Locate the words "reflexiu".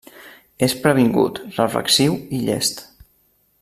1.59-2.19